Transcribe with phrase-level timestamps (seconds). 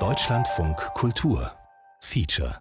[0.00, 1.52] Deutschlandfunk Kultur.
[2.00, 2.58] Feature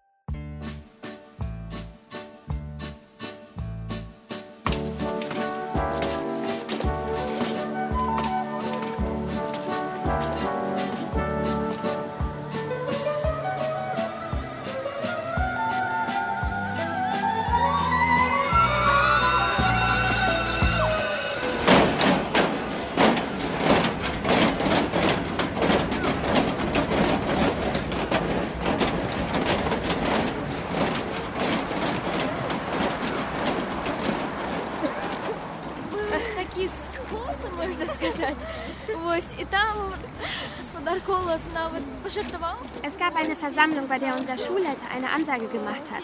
[45.34, 46.04] Anzeige gemacht hat.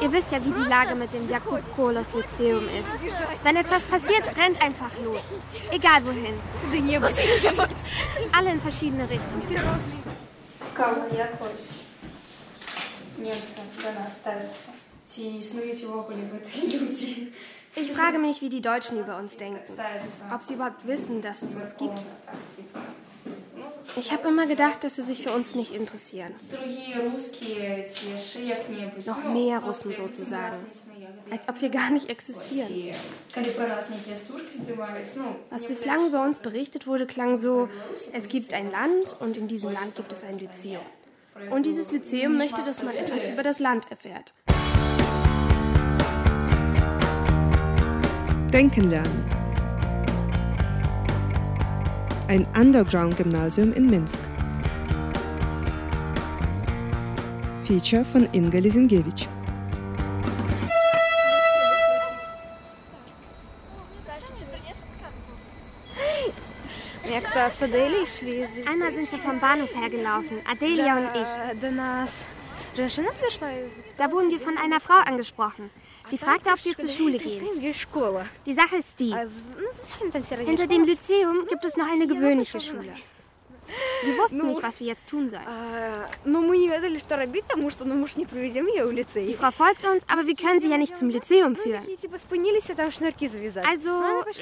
[0.00, 2.88] Ihr wisst ja, wie die Lage mit dem Jakub Kolos Lyzeum ist.
[3.44, 5.22] Wenn etwas passiert, rennt einfach los.
[5.70, 6.34] Egal wohin.
[8.32, 9.42] Alle in verschiedene Richtungen.
[17.76, 19.78] Ich frage mich, wie die Deutschen über uns denken.
[20.32, 22.04] Ob sie überhaupt wissen, dass es uns gibt.
[23.96, 26.34] Ich habe immer gedacht, dass sie sich für uns nicht interessieren.
[29.06, 30.56] Noch mehr Russen sozusagen.
[31.30, 32.94] Als ob wir gar nicht existieren.
[35.50, 37.68] Was bislang über uns berichtet wurde, klang so,
[38.12, 40.82] es gibt ein Land und in diesem Land gibt es ein Lyzeum.
[41.50, 44.34] Und dieses Lyzeum möchte, dass man etwas über das Land erfährt.
[48.52, 49.43] Denken lernen
[52.28, 54.18] ein Underground-Gymnasium in Minsk.
[57.66, 59.28] Feature von Inga Lisingiewicz.
[68.66, 71.28] Einmal sind wir vom Bahnhof hergelaufen, Adelia und ich.
[73.96, 75.70] Da wurden wir von einer Frau angesprochen.
[76.08, 77.44] Sie fragte, ob wir zur Schule gehen.
[78.46, 79.14] Die Sache ist die,
[80.44, 82.92] hinter dem Lyzeum gibt es noch eine gewöhnliche Schule.
[84.02, 85.42] Wir wussten nicht, was wir jetzt tun sollen.
[89.16, 91.82] Die Frau folgt uns, aber wir können sie ja nicht zum Lyzeum führen.
[93.66, 93.90] Also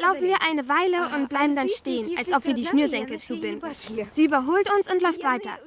[0.01, 3.63] laufen wir eine Weile und bleiben dann stehen, als ob wir die Schnürsenkel zubinden.
[4.11, 5.59] Sie überholt uns und läuft weiter.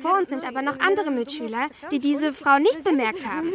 [0.00, 3.52] Vor uns sind aber noch andere Mitschüler, die diese Frau nicht bemerkt haben.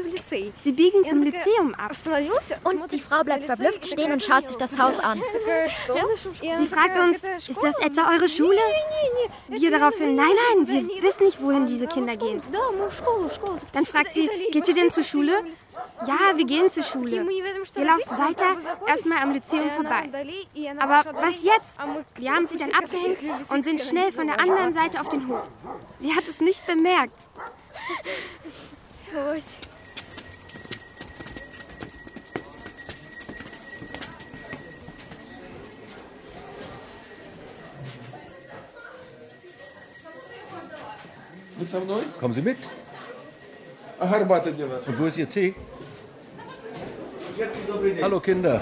[0.60, 1.96] Sie biegen zum Lyzeum ab.
[2.64, 5.22] Und die Frau bleibt verblüfft stehen und schaut sich das Haus an.
[6.40, 8.60] Sie fragt uns, ist das etwa eure Schule?
[9.48, 12.42] Wir daraufhin, nein, nein, wir wissen nicht, wohin diese Kinder gehen.
[13.74, 15.34] Dann fragt sie, geht ihr denn zur Schule?
[16.08, 17.28] Ja, wir gehen zur Schule.
[17.28, 20.10] Wir laufen weiter, erstmal am Lyzeum vorbei.
[20.80, 21.72] Aber was jetzt?
[22.16, 23.20] Wir haben sie dann abgehängt
[23.50, 25.44] und sind schnell von der anderen Seite auf den Hof.
[26.00, 27.28] Sie hat es nicht bemerkt.
[42.20, 42.58] Kommen Sie mit.
[44.01, 44.91] А гарбата где наша?
[44.91, 45.55] Und wo ist Ihr Tee?
[48.03, 48.61] Hallo Kinder.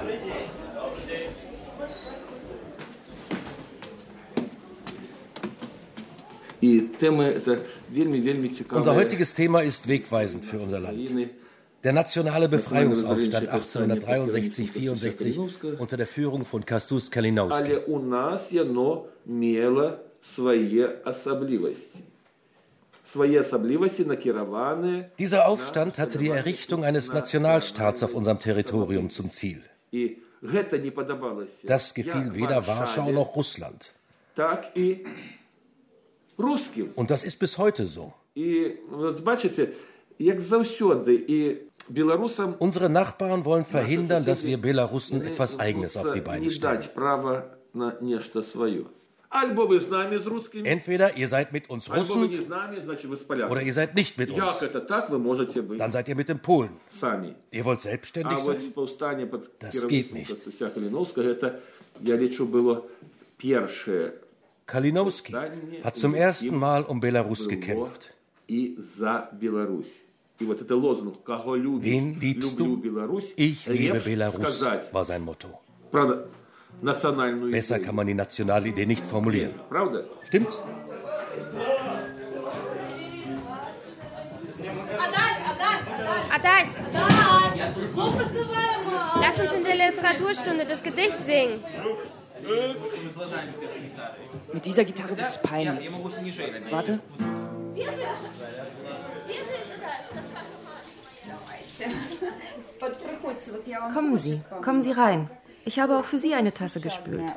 [6.61, 7.59] И тема это
[7.91, 8.83] вельми, вельми цікава.
[8.83, 10.99] Unser heutiges Thema ist wegweisend für unser Land.
[10.99, 11.29] України.
[11.85, 17.77] Der nationale Befreiungsaufstand 1863-64 unter der Führung von Kastus Kalinowski.
[25.18, 29.62] Dieser Aufstand hatte die Errichtung eines Nationalstaats auf unserem Territorium zum Ziel.
[31.64, 33.94] Das gefiel weder Warschau noch Russland.
[36.96, 38.14] Und das ist bis heute so.
[42.60, 46.80] Unsere Nachbarn wollen verhindern, dass wir Belarussen etwas Eigenes auf die Beine stellen.
[50.64, 52.30] Entweder ihr seid mit uns Russen
[53.50, 54.40] oder ihr seid nicht mit uns.
[55.78, 56.72] Dann seid ihr mit den Polen.
[57.52, 58.58] Ihr wollt selbstständig sein?
[59.60, 60.36] Das geht nicht.
[64.66, 65.34] Kalinowski
[65.84, 68.14] hat zum ersten Mal um Belarus gekämpft.
[68.48, 68.78] Wen
[72.20, 72.82] liebst du?
[73.36, 75.60] Ich liebe Belarus, war sein Motto.
[76.82, 79.54] Besser kann man die nationale Idee nicht formulieren.
[80.24, 80.62] Stimmt's?
[86.32, 86.80] Adas,
[89.22, 91.64] Lass uns in der Literaturstunde das Gedicht singen.
[94.54, 95.90] Mit dieser Gitarre wird es peinlich.
[96.72, 97.00] Warte.
[103.94, 105.30] Kommen Sie, kommen Sie rein.
[105.70, 107.32] Ich habe auch für Sie eine Tasse gespült.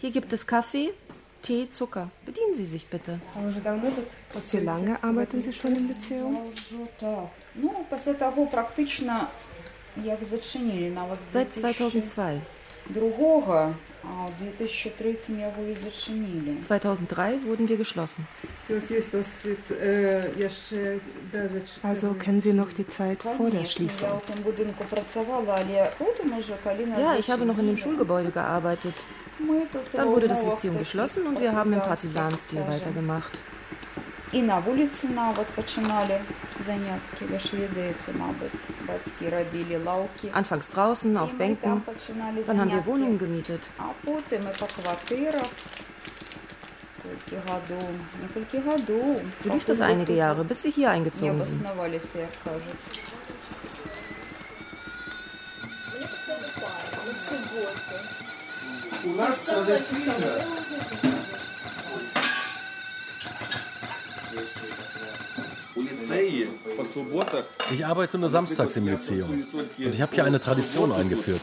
[0.00, 0.94] Hier gibt es Kaffee,
[1.42, 2.08] Tee, Zucker.
[2.24, 3.20] Bedienen Sie sich bitte.
[4.50, 6.38] Wie lange arbeiten Sie schon im Lyzeum?
[11.28, 12.40] Seit 2002.
[16.60, 18.26] 2003 wurden wir geschlossen.
[21.82, 24.08] Also kennen Sie noch die Zeit vor der Schließung?
[26.98, 28.94] Ja, ich habe noch in dem Schulgebäude gearbeitet.
[29.92, 33.32] Dann wurde das Lyzeum geschlossen und wir haben im Partisanstil weitergemacht
[34.33, 36.19] І на вулиці навіть починали
[36.59, 40.27] занятки, ви ж видаєте, мабуть, батьки робили лавки.
[40.27, 41.81] Anfangs draußen auf Bänken,
[42.47, 43.59] dann haben wir Wohnungen gemietet.
[43.77, 45.45] А потім і по квартирах.
[47.29, 47.89] Кілька годів,
[48.21, 49.21] некілька годів.
[49.45, 51.31] So lief das einige Jahre, bis wir hier Не eingezogen sind.
[51.35, 53.01] обоснувалися, як кажуть.
[59.05, 60.27] У нас традиційно
[67.72, 69.46] Ich arbeite nur samstags im Lyzeum
[69.78, 71.40] und ich habe hier eine Tradition eingeführt.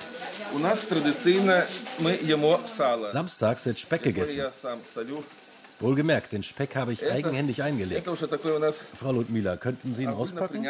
[3.10, 4.44] Samstags wird Speck gegessen.
[5.80, 8.08] Wohlgemerkt, den Speck habe ich eigenhändig eingelegt.
[8.96, 10.64] Frau Ludmila, könnten Sie ihn auspacken?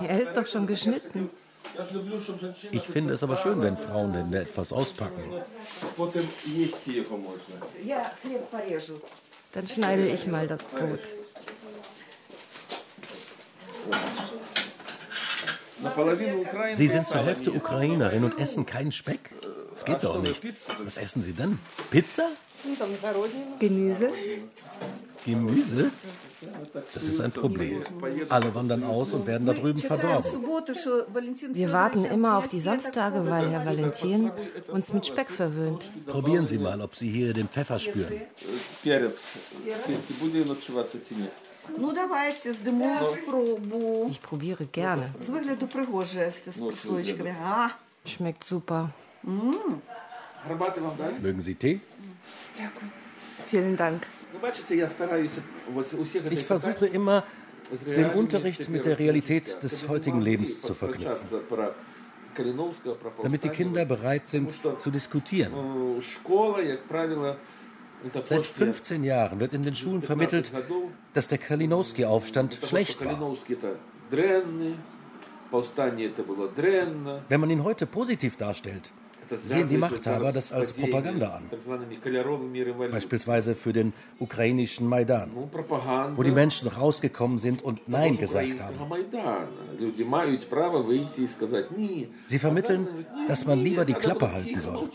[0.00, 1.30] Er ist doch schon geschnitten.
[2.72, 5.22] Ich finde es aber schön, wenn Frauenhände etwas auspacken.
[7.84, 8.12] Ja,
[9.58, 11.00] dann schneide ich mal das Brot.
[16.74, 19.18] Sie sind zur Hälfte Ukrainerin und essen keinen Speck?
[19.74, 20.44] Das geht doch nicht.
[20.84, 21.58] Was essen Sie denn?
[21.90, 22.28] Pizza?
[23.58, 24.12] Gemüse,
[25.24, 25.90] Gemüse?
[26.94, 27.82] Das ist ein Problem.
[28.28, 30.30] Alle wandern aus und werden da drüben verdorben.
[31.52, 34.30] Wir warten immer auf die Samstage, weil Herr Valentin
[34.68, 35.90] uns mit Speck verwöhnt.
[36.06, 38.20] Probieren Sie mal, ob Sie hier den Pfeffer spüren.
[44.10, 45.10] Ich probiere gerne.
[48.06, 48.90] Schmeckt super.
[51.20, 51.80] Mögen Sie Tee?
[53.50, 54.06] Vielen Dank.
[56.30, 57.24] Ich versuche immer,
[57.86, 61.40] den Unterricht mit der Realität des heutigen Lebens zu verknüpfen,
[63.22, 65.52] damit die Kinder bereit sind zu diskutieren.
[68.22, 70.52] Seit 15 Jahren wird in den Schulen vermittelt,
[71.14, 73.36] dass der Kalinowski-Aufstand schlecht war.
[77.28, 78.92] Wenn man ihn heute positiv darstellt,
[79.36, 81.44] sehen die Machthaber das als Propaganda an,
[82.90, 85.30] beispielsweise für den ukrainischen Maidan,
[86.14, 88.76] wo die Menschen rausgekommen sind und Nein gesagt haben.
[92.26, 92.88] Sie vermitteln,
[93.26, 94.88] dass man lieber die Klappe halten soll.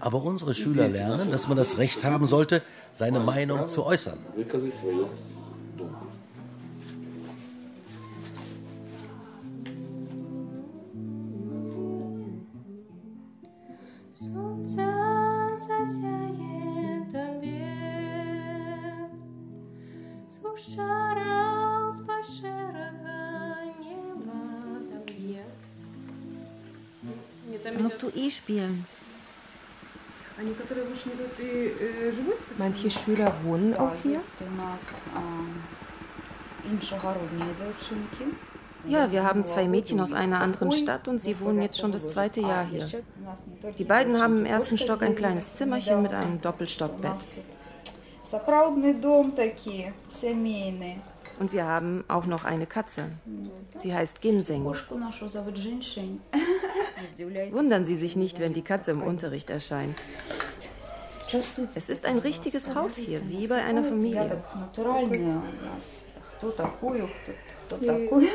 [0.00, 4.18] Aber unsere Schüler lernen, dass man das Recht haben sollte, seine Meinung zu äußern.
[27.78, 28.84] Musst du eh spielen.
[32.58, 34.20] Manche Schüler wohnen auch hier.
[38.88, 42.08] Ja, wir haben zwei Mädchen aus einer anderen Stadt und sie wohnen jetzt schon das
[42.08, 42.86] zweite Jahr hier.
[43.78, 47.26] Die beiden haben im ersten Stock ein kleines Zimmerchen mit einem Doppelstockbett.
[51.38, 53.04] Und wir haben auch noch eine Katze.
[53.76, 54.64] Sie heißt Ginseng.
[57.50, 59.96] Wundern Sie sich nicht, wenn die Katze im Unterricht erscheint.
[61.74, 64.42] Es ist ein richtiges Haus hier, wie bei einer Familie
[66.35, 66.35] Порядок натуральний у нас.
[66.37, 67.31] Хто такою, хто,
[67.65, 68.29] хто такою.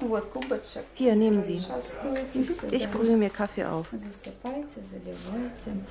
[0.00, 0.84] Вот кубочок.
[0.98, 1.60] Hier, nehmen Sie.
[1.66, 2.66] Частуйтеся.
[2.70, 3.86] Ich brühe mir Kaffee auf.
[3.92, 5.86] Засипайте, заливайте.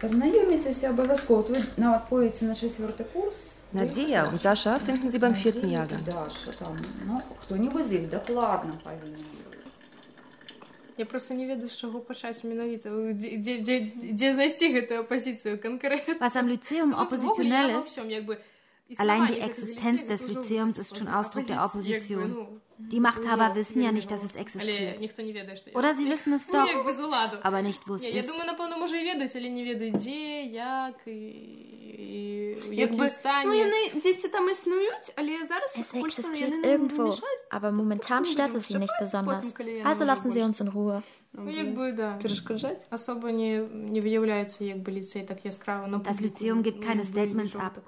[0.00, 1.40] Познайомитеся обов'язково.
[1.40, 3.56] От Ви навіть поїдете на четвертий курс.
[3.74, 6.04] Nadia und Dasha finden Sie beim vierten Jahrgang.
[6.04, 9.24] Даша там, ну, хто-нибудь з їх докладно повинен.
[10.96, 12.90] Я просто не ведаю, з чого почати менавіта.
[13.12, 16.14] Дзе, дзе, дзе, дзе знайсці гэтую апозіцыю канкрэтна.
[16.20, 17.98] Was am Lyzeum oppositionell ist,
[18.97, 22.61] allein die Existenz des Lyzeums ist schon Ausdruck der Opposition.
[22.81, 24.99] Die Machthaber wissen ja nicht, dass es existiert.
[25.75, 26.67] Oder sie wissen es doch,
[27.43, 28.25] aber nicht wussten es.
[35.75, 37.13] Es existiert irgendwo,
[37.49, 39.53] aber momentan stört es sie nicht besonders.
[39.83, 41.03] Also lassen sie uns in Ruhe.
[46.03, 47.81] Das Lyzeum gibt keine Statements ab.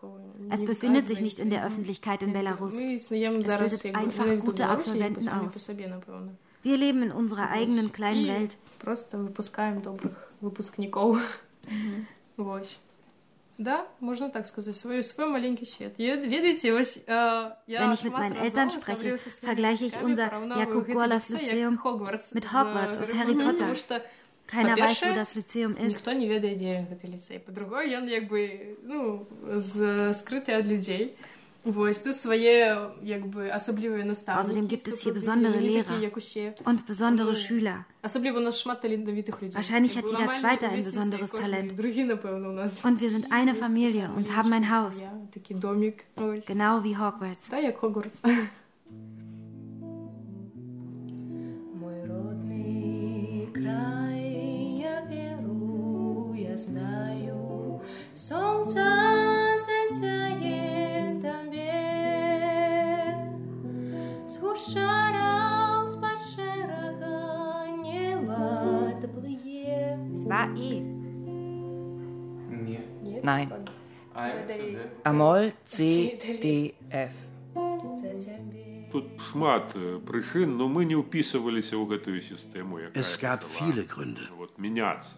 [0.50, 2.74] Es befindet sich nicht in der Öffentlichkeit in Belarus.
[2.74, 5.53] Es bildet einfach gute Abgeordnete якби Absolventen самі aus.
[5.53, 6.31] по собі, напевно.
[6.65, 8.57] Wir leben in unserer eigenen kleinen І Welt.
[8.79, 11.39] Просто випускаємо добрих випускників.
[12.37, 12.79] Ось.
[13.59, 16.01] Да, можна так сказати, свій, свій маленький світ.
[16.01, 17.13] Є, видите, ось, е,
[17.67, 20.15] я Wenn ich mit шмат meinen разів Eltern особливо spreche, зі своїми vergleiche ich батьками
[20.15, 23.35] unser порівнюю Jakub геть Gorlas ліцей, як Lyzeum Хогвартс mit з Hogwarts aus Гаррі Harry
[23.35, 23.59] Поттера, Potter.
[23.59, 23.95] тому що,
[24.55, 25.87] Keiner weiß, wo по-перше, das Lyzeum ist.
[25.87, 27.39] Ніхто не ведає, де гэтый ліцей.
[27.39, 31.15] По-друге, він якби, ну, з, скритий від людей.
[31.77, 34.61] Ось, тут своє, якби, особливі наставники.
[34.61, 36.53] Außerdem gibt es hier супровідні, besondere вони Lehrer такі, як усі.
[36.65, 37.77] und besondere Ну, Schüler.
[38.03, 39.61] Особливо у нас шмат талановитих людей.
[39.61, 41.73] Wahrscheinlich hat Якби jeder нормальні Zweite ein ровесниці, besonderes кожен Talent.
[41.77, 42.85] Другий, напевно, у нас.
[42.85, 45.05] Und wir sind eine Familie und haben ein Haus.
[45.35, 46.05] Такий домик.
[46.17, 46.47] Ось.
[46.47, 47.49] Genau wie Hogwarts.
[47.49, 47.83] Та, як
[70.32, 70.78] Va eh.
[70.78, 70.82] i.
[73.22, 73.52] Nein.
[75.04, 77.12] Amol, C, D, F.
[82.94, 84.22] Es gab viele Gründe.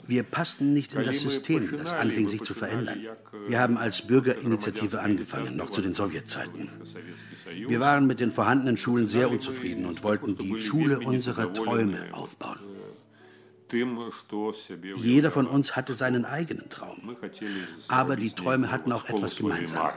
[0.08, 3.00] Wir passten nicht in das System, das anfing sich zu verändern.
[3.48, 6.70] Wir haben als Bürgerinitiative angefangen, noch zu den Sowjetzeiten.
[7.68, 12.73] Wir waren mit den vorhandenen Schulen sehr unzufrieden und wollten die Schule unserer Träume aufbauen.
[14.96, 17.16] Jeder von uns hatte seinen eigenen Traum.
[17.88, 19.92] Aber die Träume hatten auch etwas gemeinsam.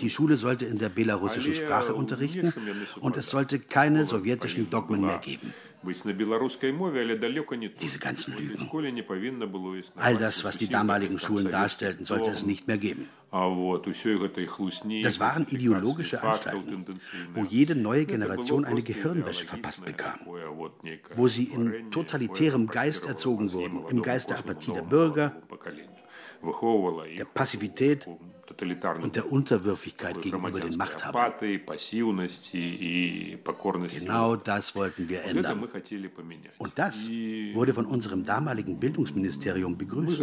[0.00, 2.52] Die Schule sollte in der belarussischen Sprache unterrichten
[3.00, 5.54] und es sollte keine sowjetischen Dogmen mehr geben.
[7.80, 8.68] Diese ganzen Lügen.
[9.96, 13.08] All das, was die damaligen Schulen darstellten, sollte es nicht mehr geben.
[13.30, 16.86] Das waren ideologische Anstalten,
[17.34, 20.20] wo jede neue Generation eine Gehirnwäsche verpasst bekam,
[21.14, 25.36] wo sie in totalitärem Geist erzogen wurden, im Geist der Apathie der Bürger,
[27.18, 28.06] der Passivität
[29.00, 31.32] und der Unterwürfigkeit gegenüber den Machthabern.
[33.90, 35.68] Genau das wollten wir ändern.
[36.58, 40.20] Und das wurde von unserem damaligen Bildungsministerium begrüßt.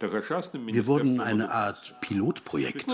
[0.00, 2.86] Wir wurden eine Art Pilotprojekt.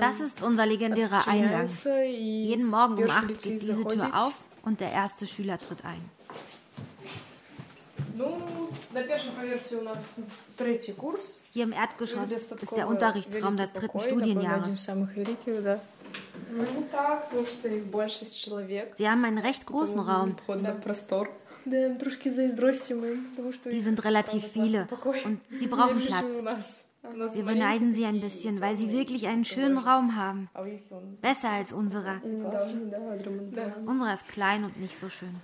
[0.00, 1.68] Das ist unser legendärer Eingang.
[2.06, 6.10] Jeden Morgen um 8 geht diese Tür auf und der erste Schüler tritt ein.
[11.52, 14.88] Hier im Erdgeschoss ist der Unterrichtsraum des dritten Studienjahres.
[18.96, 20.36] Sie haben einen recht großen Raum.
[23.70, 24.88] Die sind relativ viele
[25.24, 26.84] und sie brauchen Platz.
[27.34, 30.48] Wir beneiden sie ein bisschen, weil sie wirklich einen schönen Raum haben.
[31.20, 32.20] Besser als unserer.
[33.86, 35.34] Unserer ist klein und nicht so schön.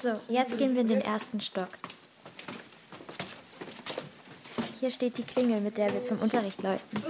[0.00, 1.68] So, jetzt gehen wir in den ersten Stock.
[4.78, 7.02] Hier steht die Klingel, mit der wir zum Unterricht läuten.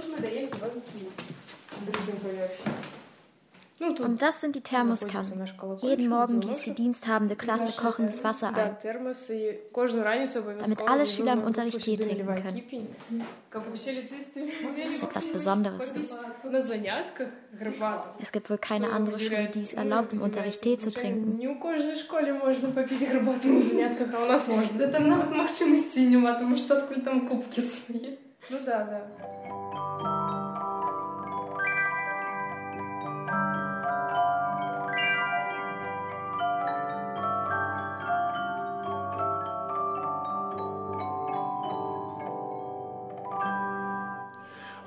[3.79, 5.45] Und das sind die Thermoskannen.
[5.81, 8.75] Jeden Morgen gießt die diensthabende Klasse kochendes Wasser ein,
[10.59, 12.63] damit alle Schüler im Unterricht Tee trinken können.
[14.89, 15.91] Was etwas Besonderes.
[15.91, 16.17] ist.
[18.19, 21.39] Es gibt wohl keine andere Schule, die es erlaubt, im Unterricht Tee zu trinken.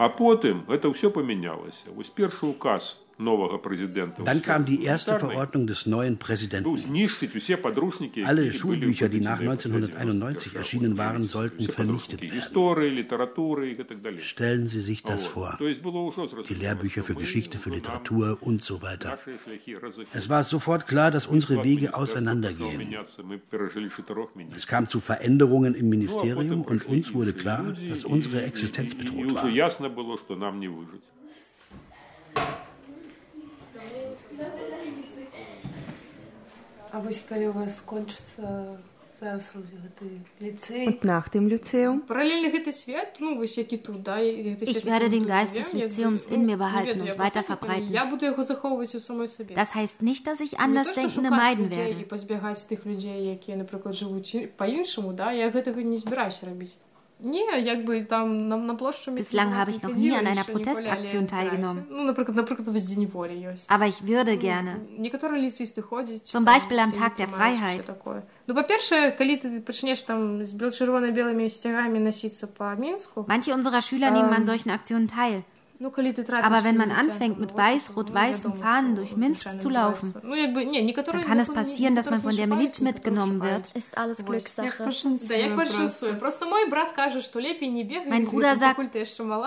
[0.01, 1.93] А потым это ўсё памянялася.
[1.93, 2.97] Вось першы указ
[4.25, 6.71] Dann kam die erste Verordnung des neuen Präsidenten.
[8.25, 14.21] Alle Schulbücher, die nach 1991 erschienen waren, sollten vernichtet werden.
[14.21, 15.59] Stellen Sie sich das vor.
[16.49, 19.19] Die Lehrbücher für Geschichte, für Literatur und so weiter.
[20.15, 22.95] Es war sofort klar, dass unsere Wege auseinandergehen.
[24.57, 29.49] Es kam zu Veränderungen im Ministerium und uns wurde klar, dass unsere Existenz bedroht war.
[40.87, 42.03] Und nach dem Lyzeum?
[44.63, 47.93] Ich werde den Geist des Lyzeums in mir behalten und weiter verbreiten.
[49.55, 52.07] Das heißt nicht, dass ich Andersdenkende meiden werde.
[59.17, 61.87] Bislang habe ich noch nie an einer Protestaktion teilgenommen.
[63.69, 64.81] Aber ich würde gerne.
[66.23, 67.83] Zum Beispiel am Tag der Freiheit.
[73.27, 75.45] Manche unserer Schüler nehmen an solchen Aktionen teil.
[75.83, 81.95] Aber wenn man anfängt, mit weiß-rot-weißen Fahnen durch Minsk zu laufen, dann kann es passieren,
[81.95, 83.71] dass man von der Miliz mitgenommen wird.
[83.73, 84.91] Ist alles Glückssache.
[88.09, 88.79] Mein Bruder sagt,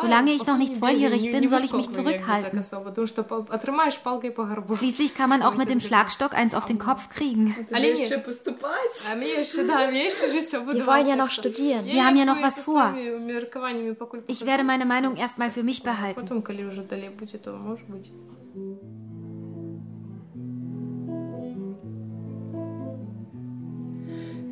[0.02, 2.60] solange ich noch nicht volljährig bin, soll ich mich zurückhalten.
[4.78, 7.56] Schließlich kann man auch mit dem Schlagstock eins auf den Kopf kriegen.
[7.70, 7.78] Wir
[10.88, 11.86] wollen ja noch studieren.
[11.86, 12.96] Wir haben ja noch was vor.
[14.28, 16.23] Ich werde meine Meinung erstmal für mich behalten.
[16.24, 18.12] потом калі уже далее будет, то может быть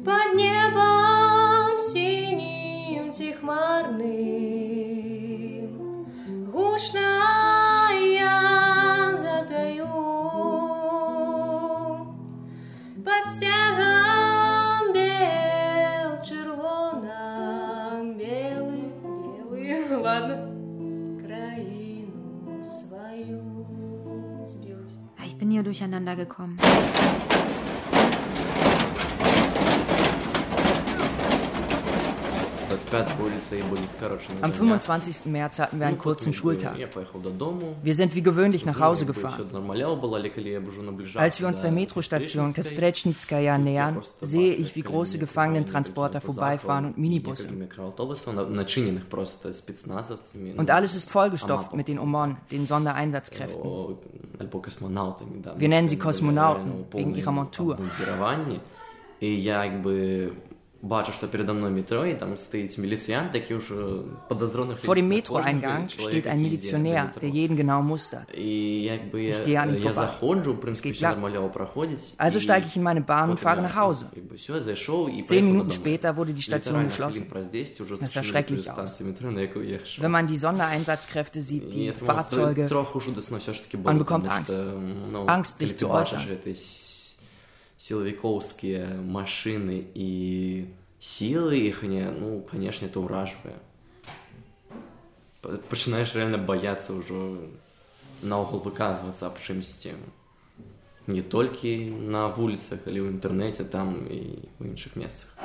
[0.05, 2.30] под небом синим.
[25.81, 26.59] Durcheinander gekommen.
[34.41, 35.25] Am 25.
[35.25, 36.75] März hatten wir einen kurzen Schultag.
[37.83, 39.49] Wir sind wie gewöhnlich nach Hause gefahren.
[41.15, 47.47] Als wir uns der Metrostation Kastretschnitskaya nähern, sehe ich, wie große Gefangenentransporter vorbeifahren und Minibusse.
[50.57, 53.63] Und alles ist vollgestopft mit den OMON, den Sondereinsatzkräften.
[55.57, 57.77] Wir nennen sie Kosmonauten wegen ihrer Montur.
[60.82, 63.72] бачу, что передо мной метро, и там стоит милициант, такие уж
[64.28, 68.28] подозренных Vor dem Metroeingang steht ein Milizionär, der jeden genau mustert.
[68.32, 68.38] Ich
[69.44, 70.08] gehe an ihm vorbei.
[70.70, 71.18] Es geht glatt.
[72.18, 74.10] Also steige ich in meine Bahn und fahre nach Hause.
[75.24, 77.26] Zehn Minuten später wurde die Station geschlossen.
[78.00, 79.00] Das sah schrecklich aus.
[79.98, 82.68] Wenn man die Sondereinsatzkräfte sieht, die Fahrzeuge,
[83.82, 84.60] man bekommt Angst.
[85.26, 86.26] Angst, sich zu äußern.
[87.80, 90.64] силовиковские машины і
[91.00, 93.54] силы їхні, ну, конечно, это уражвае.
[95.42, 97.38] Пачынаеш реально бояться ўжо
[98.22, 99.94] наогул выказвацца аб чымсьці.
[101.06, 105.39] Не толькі на вуліцах, але ў інтэрнэце там і ў іншых месцах.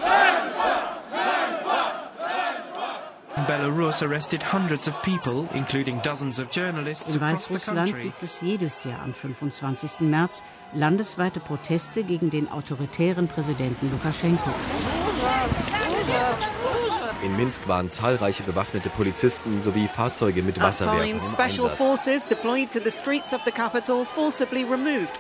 [3.46, 9.00] Belarus arrested hundreds of people, including dozens of journalists In Weißrussland gibt es jedes Jahr
[9.02, 10.00] am 25.
[10.00, 14.50] März landesweite Proteste gegen den autoritären Präsidenten Lukaschenko.
[17.26, 21.18] In Minsk waren zahlreiche bewaffnete Polizisten sowie Fahrzeuge mit Wasserwerfern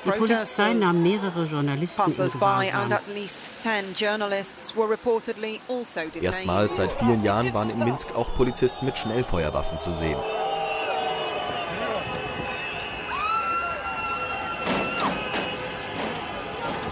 [0.04, 2.92] Die Polizei nahm mehrere Journalisten in Gewahrsam.
[2.92, 3.12] Also
[6.22, 10.18] Erstmals seit vielen Jahren waren in Minsk auch Polizisten mit Schnellfeuerwaffen zu sehen.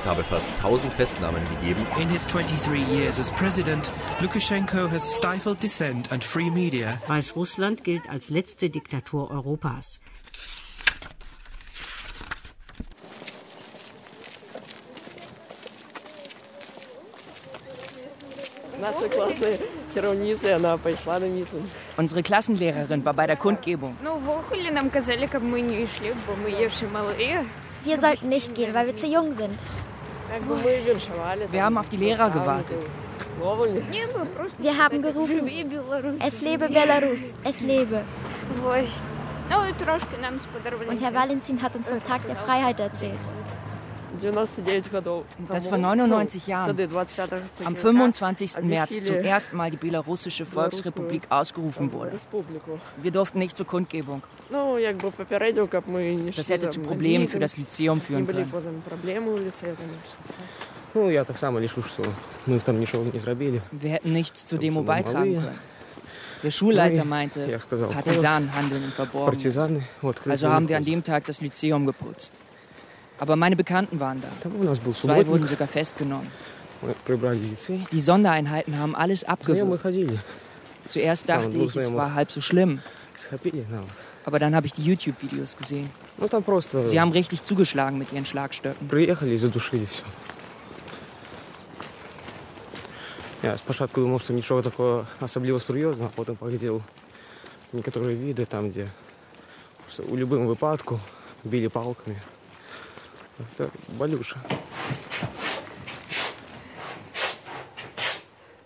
[0.04, 1.80] Es habe fast 1000 Festnahmen gegeben.
[1.98, 3.90] In his 23 years as president,
[4.20, 7.00] Lukashenko has stifled dissent and free media.
[7.06, 10.02] Weißrussland gilt als letzte Diktatur Europas.
[21.96, 23.96] Unsere Klassenlehrerin war bei der Kundgebung.
[27.84, 29.58] Wir sollten nicht gehen, weil wir zu jung sind.
[31.50, 32.78] Wir haben auf die Lehrer gewartet.
[34.58, 35.50] Wir haben gerufen,
[36.24, 38.02] es lebe Belarus, es lebe.
[40.88, 43.18] Und Herr Valentin hat uns vom Tag der Freiheit erzählt.
[45.48, 46.78] Dass vor 99 Jahren,
[47.64, 48.62] am 25.
[48.62, 52.12] März, zum ersten Mal die Belarussische Volksrepublik ausgerufen wurde.
[53.02, 54.22] Wir durften nicht zur Kundgebung.
[56.36, 58.52] Das hätte zu Problemen für das Lyzeum führen können.
[63.72, 65.58] Wir hätten nichts zur Demo beitragen können.
[66.44, 67.58] Der Schulleiter meinte,
[67.90, 69.82] Partisanen handeln im Verborgenen.
[70.28, 72.34] Also haben wir an dem Tag das Lyzeum geputzt.
[73.19, 74.29] Aber meine Bekannten waren da.
[74.93, 76.27] Zwei wurden sogar festgenommen.
[77.91, 79.85] Die Sondereinheiten haben alles abgewürgt.
[80.87, 82.81] Zuerst dachte ich, es war halb so schlimm.
[84.25, 85.89] Aber dann habe ich die YouTube-Videos gesehen.
[86.85, 88.87] Sie haben richtig zugeschlagen mit ihren Schlagstöcken.
[93.43, 96.83] Я спочатку думав, що нічого такого особливо серйозного, а потім поглядів
[97.73, 98.87] некоторі відео там, де
[99.99, 100.99] у будь-якому випадку
[101.43, 102.15] били палками.
[103.57, 103.65] Це
[103.97, 104.35] болюче.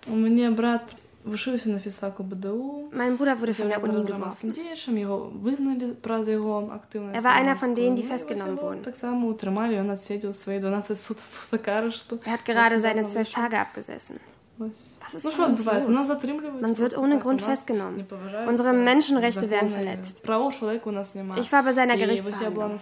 [0.07, 2.89] У меня брат вишився на фізфаку БДУ.
[2.93, 4.51] Mein Bruder wurde von der Uni geworfen.
[4.51, 7.15] Діячем, його вигнали про його активність.
[7.15, 8.81] Er war einer von denen, die festgenommen wurden.
[8.81, 12.15] Так само утримали, він відсидів свої 12 суток арешту.
[12.15, 14.17] Er hat gerade seine zwölf Tage abgesessen.
[14.59, 15.91] Was ist ну, що відбувається?
[15.91, 18.05] Нас Man wird ohne Grund festgenommen.
[18.47, 20.23] Unsere Menschenrechte werden verletzt.
[20.23, 21.41] Правого чоловіка у нас немає.
[21.41, 22.79] Ich war bei seiner Я Gerichtsverhandlung.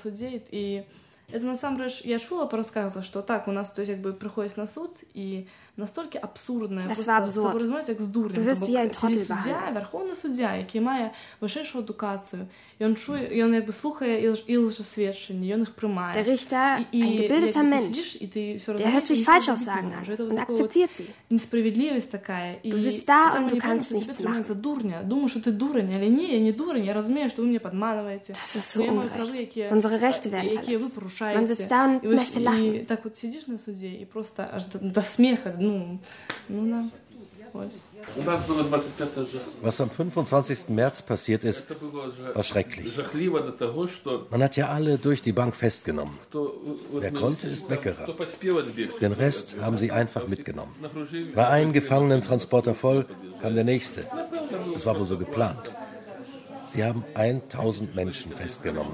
[1.31, 3.81] була на суді, і это насамрэч я чула по рассказах, что так у нас то
[3.81, 7.89] есть как бы приходишь на суд и настолько абсурдне Es war absurd.
[7.89, 8.43] як з дурнем.
[8.43, 9.73] Du wirst wie ein Trottel суддя, behandelt.
[9.75, 12.47] верховний суддя, який має вищу едукацію,
[12.79, 16.13] і він чує, і він якби слухає і, і лжесвідчення, і він їх приймає.
[16.15, 19.07] Der Richter, І, ein і, gebildeter якби ти Mensch, сидиш, і ти все der hört
[19.11, 21.05] sich Falschaussagen an und akzeptiert sie.
[21.29, 22.39] Несправедливість така.
[22.63, 25.03] І Du sitzt da саме und du не kannst тебе nichts тримають за дурня.
[25.03, 28.33] Думаю, що ти дурень, але ні, я не дурень, я розумію, що ви мене підмануєте.
[28.33, 28.81] Das ist so
[31.15, 31.17] Я маю ungerecht.
[31.17, 31.41] права, які, Unsere Rechte werden які ви verletzt.
[31.41, 31.41] порушаєте.
[31.41, 32.73] Man sitzt da und І ось- möchte lachen.
[32.75, 35.99] І так от сидиш на суді і просто аж до, до сміха, ну,
[36.49, 36.83] ну, да.
[37.53, 37.75] Ось.
[38.19, 39.41] У нас було 25 жах.
[39.63, 40.69] Was am 25.
[40.69, 42.87] März passiert ist, Це було жа- war schrecklich.
[42.95, 46.13] жахливо до того, що Man hat ja alle durch die Bank festgenommen.
[46.29, 46.41] хто,
[46.93, 48.17] от, Wer ну, konnte, ist хто weggerannt.
[48.17, 49.07] поспів відбігти.
[49.07, 50.73] Den Rest haben sie einfach mitgenommen.
[50.81, 51.33] Нагрузили.
[51.35, 53.05] War ein Gefangenentransporter voll,
[53.41, 54.01] kam der nächste.
[54.73, 55.65] Das war wohl so geplant.
[56.73, 58.93] Sie haben 1000 Menschen festgenommen.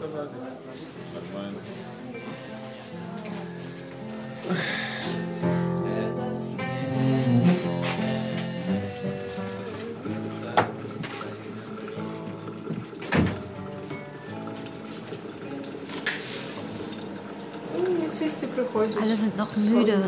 [19.00, 19.98] Alle sind noch müde,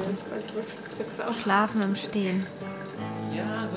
[1.43, 2.47] schlafen im Stehen.
[3.35, 3.69] Ja,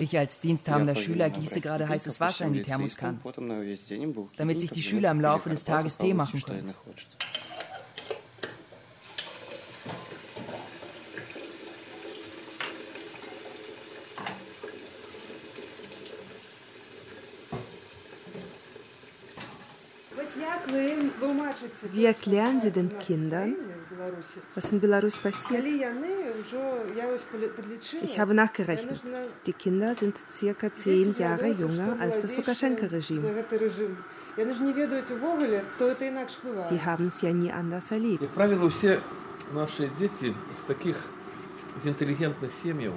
[0.00, 3.20] Ich als diensthabender Schüler gieße gerade heißes Wasser in die Thermoskannen,
[4.36, 6.74] damit sich die Schüler im Laufe des Tages Tee machen können.
[21.92, 23.54] Wie erklären Sie den Kindern,
[24.54, 25.64] was in Belarus passiert?
[28.02, 29.00] Ich habe nachgerechnet.
[29.46, 33.22] Die Kinder sind circa zehn Jahre jünger als das Lukaschenko-Regime.
[36.68, 38.28] Sie haben es ja nie anders erlebt.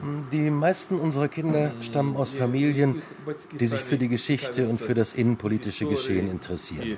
[0.02, 3.02] Hm, die meisten unserer Kinder stammen aus Familien,
[3.52, 6.98] die sich für die Geschichte und für das innenpolitische Geschehen interessieren.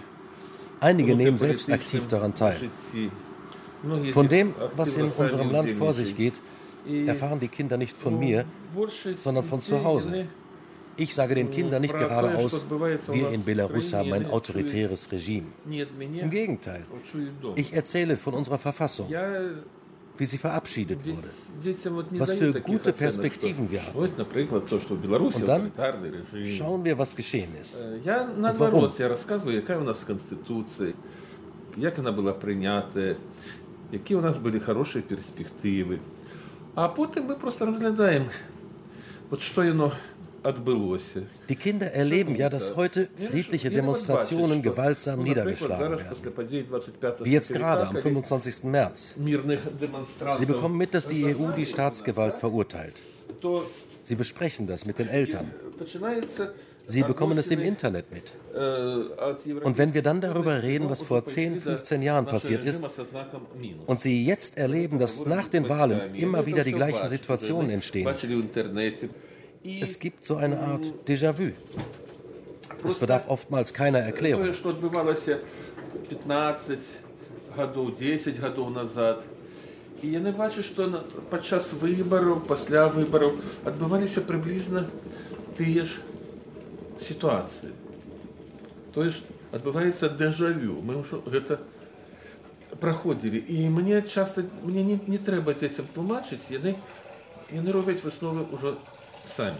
[0.80, 2.69] Einige nehmen selbst aktiv daran teil.
[4.12, 6.41] Von dem, was in unserem Land vor sich geht,
[7.06, 8.46] erfahren die Kinder nicht von mir,
[9.20, 10.26] sondern von zu Hause.
[10.98, 12.65] Ich sage den Kindern nicht geradeaus,
[13.12, 15.48] wir in Belarus haben ein autoritäres Regime.
[15.70, 16.84] Im Gegenteil,
[17.56, 19.08] ich erzähle von unserer Verfassung,
[20.17, 21.30] wie sie verabschiedet wurde,
[22.12, 23.98] was für gute Perspektiven wir haben.
[25.34, 25.72] Und dann
[26.44, 27.82] schauen wir, was geschehen ist.
[27.82, 28.91] Und warum
[33.92, 35.01] я розказую, яка у нас конституція, як вона була прийнята, які у нас були хороші
[35.01, 35.99] перспективи.
[36.75, 38.27] А потім ми просто розглядаємо,
[39.31, 39.92] от що воно
[40.47, 41.23] відбулося.
[41.49, 46.14] Die Kinder erleben ja, dass heute friedliche Demonstrationen gewaltsam Ну, наприклад, niedergeschlagen зараз werden.
[46.14, 48.64] після подій 25 Wie jetzt gerade am коли 25.
[48.64, 49.14] März.
[49.19, 53.03] мирних Sie демонстрантів, bekommen mit, dass die EU die Staatsgewalt verurteilt.
[53.40, 53.62] то
[54.05, 55.47] Sie besprechen das mit den Eltern.
[56.90, 58.35] Sie bekommen es im Internet mit.
[59.64, 62.83] Und wenn wir dann darüber reden, was vor 10, 15 Jahren passiert ist,
[63.87, 68.09] und Sie jetzt erleben, dass nach den Wahlen immer wieder die gleichen Situationen entstehen,
[69.81, 71.51] es gibt so eine Art Déjà-vu.
[72.85, 74.45] Es bedarf oftmals keiner Erklärung.
[80.03, 83.33] І я не бачу, що під час виборів, після виборів
[83.66, 84.85] відбувалися приблизно
[85.59, 85.87] ті
[87.01, 87.73] ж ситуації.
[88.95, 89.12] Тобто
[89.55, 90.75] відбувається дежавю.
[90.83, 91.57] Ми вже це
[92.79, 93.42] проходили.
[93.49, 96.75] І мені часто мені не, не треба цим тлумачити, вони,
[97.53, 98.73] вони роблять виснови вже
[99.27, 99.57] самі.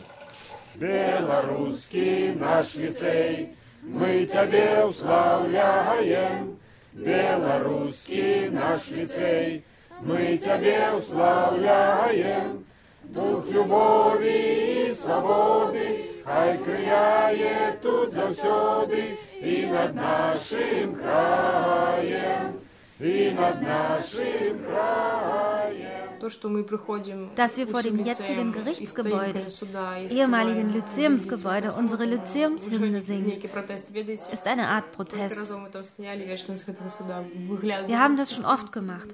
[0.77, 3.49] Белорусский наш лицей,
[3.83, 6.59] мы тебя уславляем.
[6.93, 9.65] Белорусский наш лицей,
[10.03, 12.65] мы тебя уславляем.
[13.05, 22.55] Дух любови и свободы, хай крияє тут завсёды и над нашим краем,
[23.01, 25.97] и над нашим краем.
[27.37, 29.47] dass wir vor dem jetzigen Gerichtsgebäude,
[30.11, 33.41] ehemaligen Lyzeumsgebäude, unsere Lyzeumshymne singen,
[34.33, 35.37] ist eine Art Protest.
[37.87, 39.09] Wir haben das schon oft gemacht.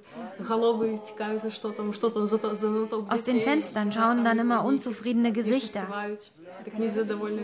[3.08, 5.86] Aus den Fenstern schauen dann immer unzufriedene Gesichter.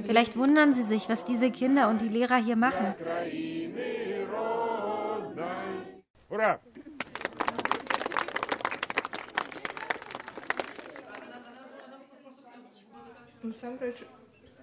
[0.06, 2.94] Vielleicht wundern sie sich, was diese Kinder und die Lehrer hier machen.
[6.30, 6.60] Hurra!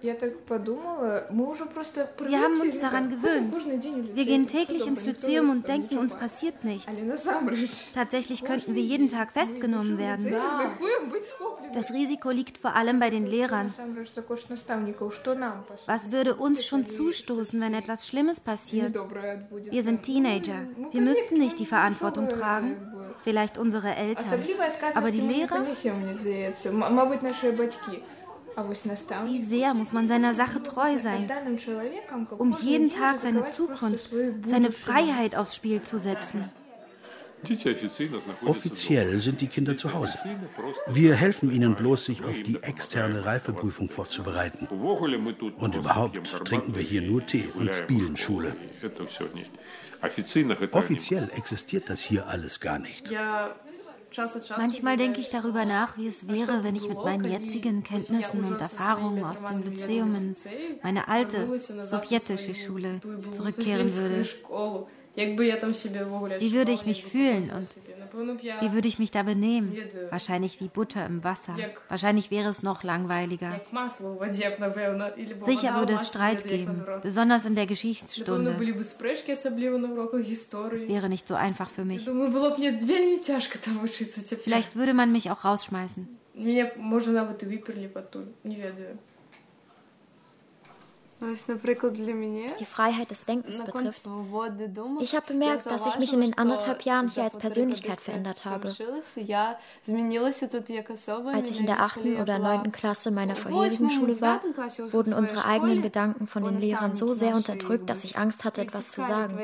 [0.01, 0.17] Wir
[2.41, 3.55] haben uns daran gewöhnt.
[4.15, 7.03] Wir gehen täglich ins Lyzeum und denken, uns passiert nichts.
[7.93, 10.33] Tatsächlich könnten wir jeden Tag festgenommen werden.
[11.73, 13.73] Das Risiko liegt vor allem bei den Lehrern.
[15.85, 18.97] Was würde uns schon zustoßen, wenn etwas Schlimmes passiert?
[19.69, 20.67] Wir sind Teenager.
[20.91, 22.77] Wir müssten nicht die Verantwortung tragen.
[23.23, 24.43] Vielleicht unsere Eltern.
[24.95, 25.63] Aber die Lehrer?
[29.25, 31.29] Wie sehr muss man seiner Sache treu sein,
[32.37, 34.09] um jeden Tag seine Zukunft,
[34.45, 36.51] seine Freiheit aufs Spiel zu setzen?
[38.45, 40.17] Offiziell sind die Kinder zu Hause.
[40.87, 44.67] Wir helfen ihnen bloß, sich auf die externe Reifeprüfung vorzubereiten.
[44.67, 48.55] Und überhaupt trinken wir hier nur Tee und spielen Schule.
[50.71, 53.11] Offiziell existiert das hier alles gar nicht.
[54.57, 58.59] Manchmal denke ich darüber nach, wie es wäre, wenn ich mit meinen jetzigen Kenntnissen und
[58.59, 60.35] Erfahrungen aus dem Lyzeum in
[60.83, 62.99] meine alte sowjetische Schule
[63.31, 64.25] zurückkehren würde.
[65.15, 67.67] Wie würde ich mich fühlen und
[68.61, 69.75] wie würde ich mich da benehmen?
[70.09, 71.55] Wahrscheinlich wie Butter im Wasser.
[71.89, 73.59] Wahrscheinlich wäre es noch langweiliger.
[75.41, 78.55] Sicher würde es Streit geben, besonders in der Geschichtsstunde.
[80.73, 82.09] Es wäre nicht so einfach für mich.
[84.43, 86.07] Vielleicht würde man mich auch rausschmeißen.
[91.23, 91.45] Was
[92.55, 94.07] die Freiheit des Denkens betrifft.
[94.99, 98.69] Ich habe bemerkt, dass ich mich in den anderthalb Jahren hier als Persönlichkeit verändert habe.
[98.69, 98.79] Als
[101.51, 104.41] ich in der achten oder neunten Klasse meiner vorherigen Schule war,
[104.91, 108.89] wurden unsere eigenen Gedanken von den Lehrern so sehr unterdrückt, dass ich Angst hatte, etwas
[108.89, 109.37] zu sagen.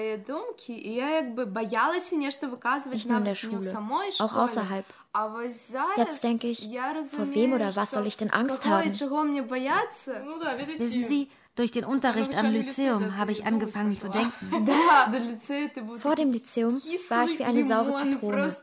[2.90, 3.78] Nicht nur in der Schule,
[4.20, 4.86] auch außerhalb.
[5.98, 6.68] Jetzt denke ich,
[7.10, 8.92] vor wem oder was soll ich denn Angst haben?
[8.92, 9.08] Wissen
[11.08, 14.68] Sie, durch den Unterricht am Lyzeum habe ich angefangen zu denken.
[15.98, 18.56] Vor dem Lyzeum war ich wie eine saure Zitrone.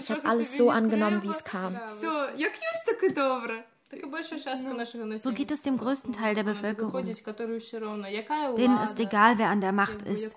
[0.00, 1.78] Ich habe alles so angenommen, wie es kam.
[5.16, 6.92] So geht es dem größten Teil der Bevölkerung.
[6.92, 10.36] Denen ist egal, wer an der Macht ist.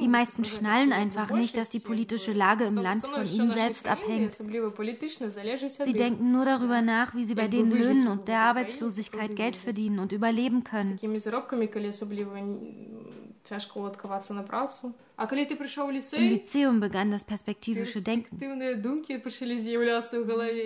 [0.00, 4.32] Die meisten schnallen einfach nicht, dass die politische Lage im Land von ihnen selbst abhängt.
[4.32, 10.00] Sie denken nur darüber nach, wie sie bei den Löhnen und der Arbeitslosigkeit Geld verdienen
[10.00, 10.98] und überleben können.
[16.12, 18.40] Im Lyzeum begann das perspektivische Denken.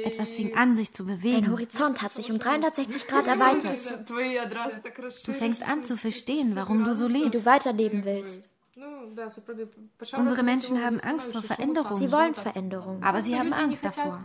[0.05, 1.43] Etwas fing an, sich zu bewegen.
[1.43, 4.09] Dein Horizont hat sich um 360 Grad erweitert.
[5.27, 7.27] Du fängst an zu verstehen, warum du so lebst.
[7.27, 8.49] Wie du weiterleben willst.
[10.17, 11.97] Unsere Menschen haben Angst vor Veränderung.
[11.97, 13.03] Sie wollen Veränderung.
[13.03, 14.23] Aber sie haben Angst davor.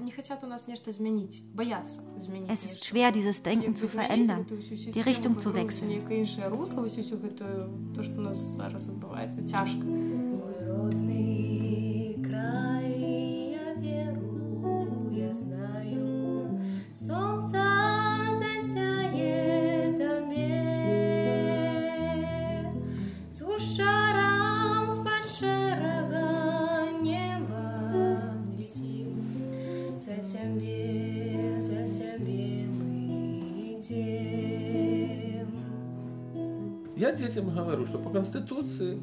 [2.47, 5.89] Es ist schwer, dieses Denken zu verändern, die Richtung zu wechseln.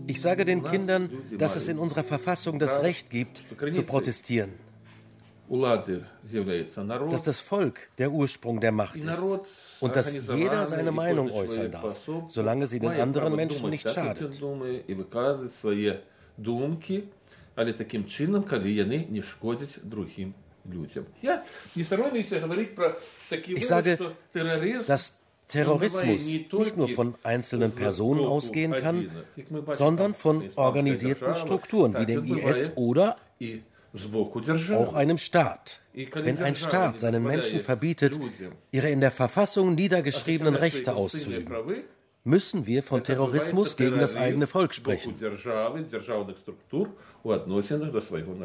[0.08, 4.52] Ich sage den Kindern, dass es in unserer Verfassung das Recht gibt, zu protestieren.
[5.48, 9.28] Dass das Volk der Ursprung der Macht ist
[9.80, 14.42] und dass jeder seine Meinung äußern darf, solange sie den anderen Menschen nicht schadet.
[17.56, 20.34] але таким чином, коли вони не шкодять другим
[20.74, 21.06] людям.
[21.22, 21.44] Я
[21.76, 23.98] не сторонюся говорити про такі Ich sage,
[24.88, 25.14] dass
[25.51, 29.11] Terrorismus nicht nur von einzelnen Personen ausgehen kann,
[29.73, 33.17] sondern von organisierten Strukturen wie dem IS oder
[34.73, 35.83] auch einem Staat.
[35.93, 38.19] Wenn ein Staat seinen Menschen verbietet,
[38.71, 41.53] ihre in der Verfassung niedergeschriebenen Rechte auszuüben,
[42.23, 45.15] müssen wir von Terrorismus gegen das eigene Volk sprechen.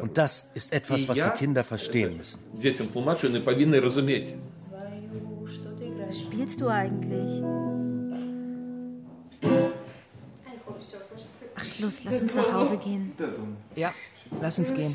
[0.00, 2.40] Und das ist etwas, was die Kinder verstehen müssen.
[6.06, 7.42] Was spielst du eigentlich?
[11.56, 13.12] Ach Schluss, lass uns nach Hause gehen.
[13.74, 13.92] Ja,
[14.40, 14.94] lass uns gehen.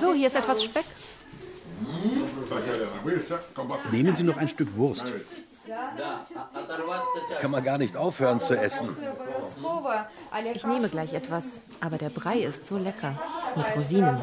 [0.00, 0.84] So, hier ist etwas Speck.
[3.90, 5.04] Nehmen Sie noch ein Stück Wurst.
[7.40, 8.96] Kann man gar nicht aufhören zu essen.
[10.54, 13.18] Ich nehme gleich etwas, aber der Brei ist so lecker.
[13.56, 14.20] Mit Rosinen.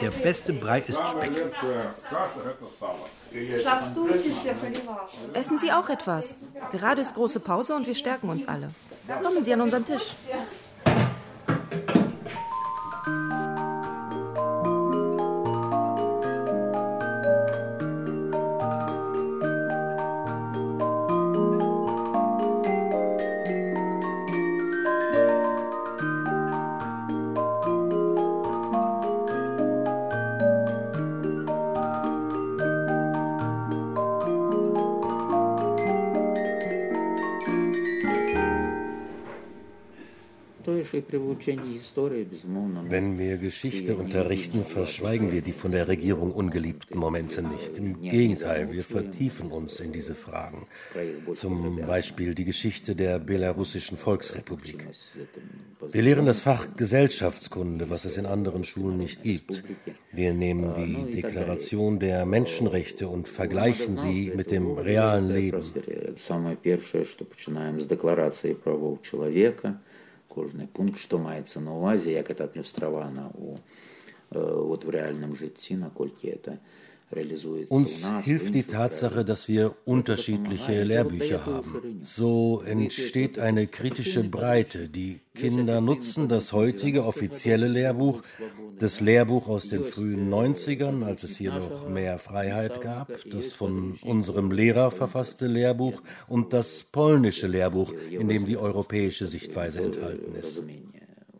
[0.00, 1.30] Der beste Brei ist Speck.
[5.34, 6.36] Essen Sie auch etwas.
[6.72, 8.70] Gerade ist große Pause und wir stärken uns alle.
[9.22, 10.16] Kommen Sie an unseren Tisch.
[42.88, 47.78] Wenn wir Geschichte unterrichten, verschweigen wir die von der Regierung ungeliebten Momente nicht.
[47.78, 50.66] Im Gegenteil, wir vertiefen uns in diese Fragen.
[51.30, 54.86] Zum Beispiel die Geschichte der belarussischen Volksrepublik.
[55.92, 59.62] Wir lehren das Fach Gesellschaftskunde, was es in anderen Schulen nicht gibt.
[60.12, 65.62] Wir nehmen die Deklaration der Menschenrechte und vergleichen sie mit dem realen Leben.
[70.35, 73.55] кожний пункт, що мається на увазі, як це адміністровано у,
[74.39, 76.57] от в реальному житті, накольки це
[77.68, 82.00] Uns hilft die Tatsache, dass wir unterschiedliche Lehrbücher haben.
[82.02, 84.88] So entsteht eine kritische Breite.
[84.88, 88.22] Die Kinder nutzen das heutige offizielle Lehrbuch,
[88.78, 93.98] das Lehrbuch aus den frühen 90ern, als es hier noch mehr Freiheit gab, das von
[94.02, 100.60] unserem Lehrer verfasste Lehrbuch und das polnische Lehrbuch, in dem die europäische Sichtweise enthalten ist.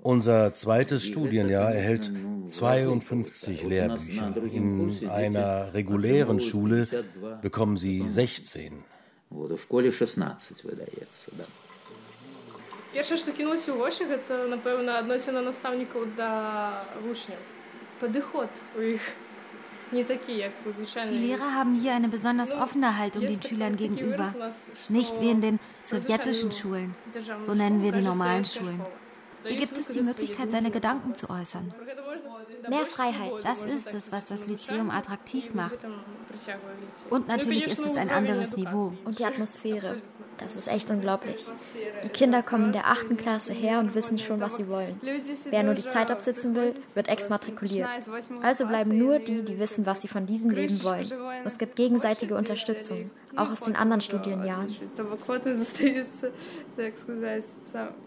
[0.06, 2.12] Unser zweites Studienjahr erhält
[2.47, 4.34] 52 Lehrbücher.
[4.51, 6.88] In einer regulären Schule
[7.41, 8.73] bekommen sie 16.
[12.93, 16.23] Перше, що кинулося у очі, це, напевно, відносина наставників до
[17.12, 17.38] учнів.
[17.99, 19.01] Підход у їх
[19.91, 21.15] не такий, як у звичайних.
[21.15, 24.25] Die Lehrer haben hier eine besonders offene Haltung den Schülern gegenüber.
[24.89, 26.95] Nicht wie in den sowjetischen Schulen.
[27.47, 28.82] So nennen wir die normalen Schulen.
[29.46, 31.72] Hier gibt es die Möglichkeit, seine Gedanken zu äußern.
[32.68, 33.32] Mehr Freiheit.
[33.44, 35.78] Das ist es, was das Lyzeum attraktiv macht.
[37.11, 38.92] Und natürlich ist es ein anderes Niveau.
[39.04, 39.96] Und die Atmosphäre.
[40.38, 41.46] Das ist echt unglaublich.
[42.04, 45.00] Die Kinder kommen in der achten Klasse her und wissen schon, was sie wollen.
[45.50, 47.88] Wer nur die Zeit absitzen will, wird exmatrikuliert.
[48.42, 51.10] Also bleiben nur die, die wissen, was sie von diesem Leben wollen.
[51.44, 54.75] Es gibt gegenseitige Unterstützung, auch aus den anderen Studienjahren.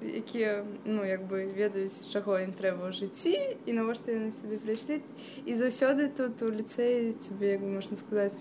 [0.03, 0.49] які
[0.85, 5.01] ну якби ведають, чого їм треба в житті, і навошта вони сюди прийшли.
[5.47, 8.37] І завсюди тут у ліцеї тебе, як можна сказати,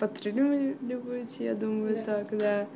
[0.00, 2.66] підтримують, я думаю, так, да.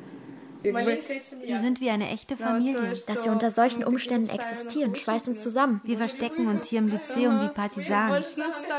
[0.62, 2.94] Wir sind wie eine echte Familie.
[3.06, 5.80] Dass wir unter solchen Umständen existieren, schweißt uns zusammen.
[5.84, 8.24] Wir verstecken uns hier im Lyzeum wie Partisanen.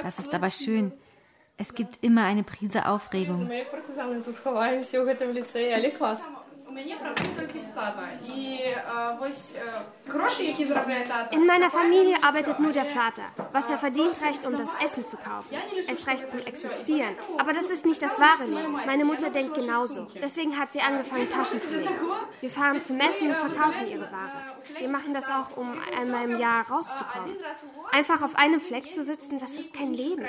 [0.03, 0.91] Das ist aber schön.
[1.62, 3.48] Es gibt immer eine Prise Aufregung.
[11.30, 13.22] In meiner Familie arbeitet nur der Vater.
[13.52, 15.56] Was er verdient, reicht, um das Essen zu kaufen.
[15.86, 17.14] Es reicht zum Existieren.
[17.38, 18.72] Aber das ist nicht das wahre Leben.
[18.72, 20.08] Meine Mutter denkt genauso.
[20.20, 21.94] Deswegen hat sie angefangen, Taschen zu legen.
[22.40, 24.56] Wir fahren zu Messen und verkaufen ihre Ware.
[24.80, 27.36] Wir machen das auch, um einmal im Jahr rauszukommen.
[27.92, 30.26] Einfach auf einem Fleck zu sitzen, das ist kein Leben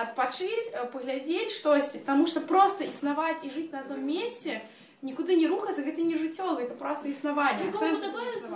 [0.00, 4.62] отпочить, поглядеть штось, потому что просто існаваць и жить на одном месте
[5.02, 7.72] никуда не рухаться, это не житёго, это просто основание.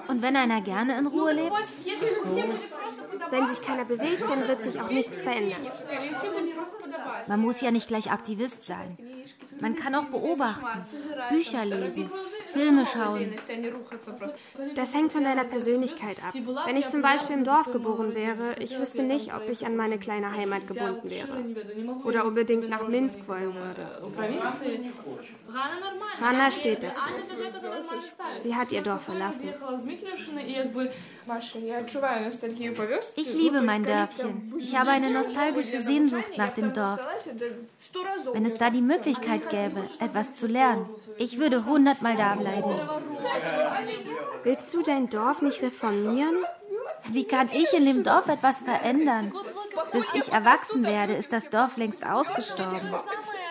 [0.09, 1.53] Und wenn einer gerne in Ruhe lebt?
[3.30, 5.61] Wenn sich keiner bewegt, dann wird sich auch nichts verändern.
[7.26, 8.96] Man muss ja nicht gleich Aktivist sein.
[9.61, 10.66] Man kann auch beobachten,
[11.30, 12.11] Bücher lesen,
[12.45, 13.35] Filme schauen.
[14.75, 16.33] Das hängt von deiner Persönlichkeit ab.
[16.65, 19.97] Wenn ich zum Beispiel im Dorf geboren wäre, ich wüsste nicht, ob ich an meine
[19.97, 21.43] kleine Heimat gebunden wäre.
[22.03, 24.01] Oder unbedingt nach Minsk wollen würde.
[26.21, 27.05] Hanna steht dazu.
[28.37, 29.49] Sie hat ihr Dorf verlassen.
[33.15, 34.53] Ich liebe mein Dörfchen.
[34.59, 36.99] Ich habe eine nostalgische Sehnsucht nach dem Dorf.
[38.33, 42.79] Wenn es da die Möglichkeit gäbe, etwas zu lernen, ich würde hundertmal da bleiben.
[44.43, 46.45] Willst du dein Dorf nicht reformieren?
[47.09, 49.33] Wie kann ich in dem Dorf etwas verändern?
[49.91, 52.93] Bis ich erwachsen werde, ist das Dorf längst ausgestorben.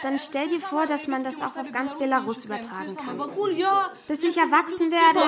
[0.03, 3.19] Dann stell dir vor, dass man das auch auf ganz Belarus übertragen kann.
[4.07, 5.21] Bis ich erwachsen werde.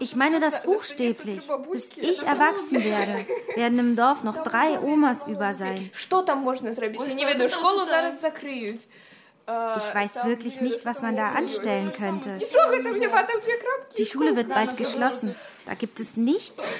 [0.00, 1.40] Ich meine das buchstäblich.
[1.70, 5.90] Bis ich erwachsen werde, werden im Dorf noch drei Omas über sein.
[9.48, 12.38] Ich weiß wirklich nicht, was man da anstellen könnte.
[13.96, 15.36] Die Schule wird bald geschlossen.
[15.64, 16.64] Da gibt es nichts.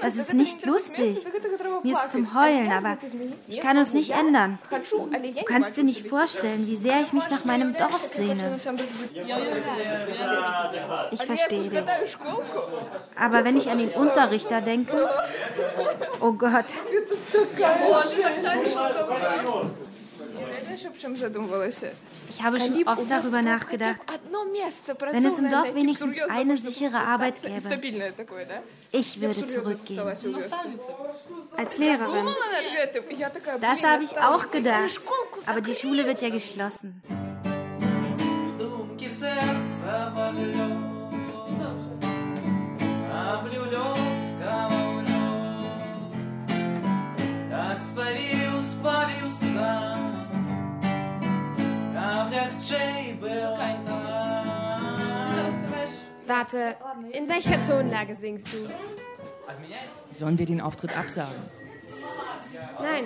[0.00, 1.26] Das ist nicht lustig.
[1.82, 2.98] Mir ist zum Heulen, aber
[3.46, 4.58] ich kann es nicht ändern.
[4.70, 8.56] Du kannst dir nicht vorstellen, wie sehr ich mich nach meinem Dorf sehne.
[11.10, 11.84] Ich verstehe dich.
[13.16, 15.08] Aber wenn ich an den Unterrichter denke,
[16.20, 16.66] oh Gott.
[22.30, 24.00] Ich habe schon oft darüber nachgedacht,
[25.10, 27.80] wenn es im Dorf wenigstens eine sichere Arbeit gäbe.
[28.90, 30.00] Ich würde zurückgehen.
[31.56, 32.26] Als Lehrerin.
[33.60, 35.00] Das habe ich auch gedacht.
[35.46, 37.02] Aber die Schule wird ja geschlossen.
[56.26, 56.76] Warte,
[57.12, 58.68] in welcher Tonlage singst du?
[60.10, 61.42] Sollen wir den Auftritt absagen?
[62.80, 63.04] Nein.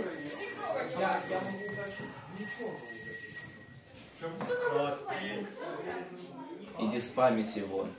[6.80, 7.90] Иди с памяти вон,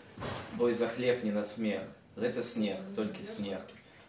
[0.54, 1.84] бой за хлеб не на смех.
[2.16, 3.62] Это снег, только снег.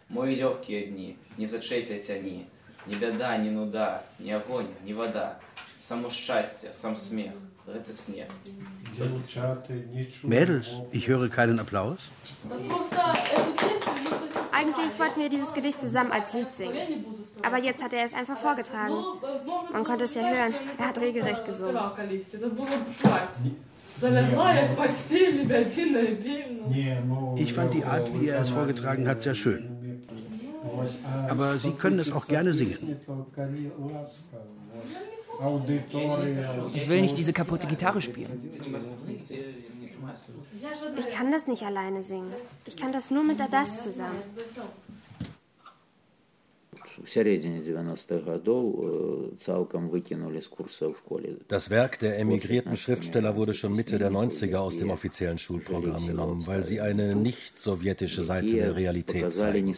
[0.09, 2.47] Мои легкие дни, не зачепят они.
[2.85, 5.39] Ни беда, ни нуда, ни огонь, ни вода.
[5.79, 7.33] Само счастье, сам смех.
[10.23, 11.99] Mädels, ich höre keinen Applaus.
[14.51, 17.05] Eigentlich wollten wir dieses Gedicht zusammen als Lied singen.
[17.43, 18.93] Aber jetzt hat er es einfach vorgetragen.
[19.71, 20.53] Man konnte es ja hören.
[20.77, 21.79] Er hat regelrecht gesungen.
[27.35, 29.80] Ich fand die Art, wie er es vorgetragen hat, sehr schön.
[31.29, 32.99] Aber Sie können es auch gerne singen.
[36.73, 38.51] Ich will nicht diese kaputte Gitarre spielen.
[40.97, 42.33] Ich kann das nicht alleine singen.
[42.65, 44.19] Ich kann das nur mit Adas zusammen.
[51.47, 56.45] Das Werk der emigrierten Schriftsteller wurde schon Mitte der 90er aus dem offiziellen Schulprogramm genommen,
[56.47, 59.73] weil sie eine nicht sowjetische Seite der Realität zeigen.